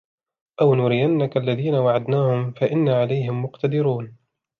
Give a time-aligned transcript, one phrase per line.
[0.61, 4.17] أو نرينك الذي وعدناهم فإنا عليهم مقتدرون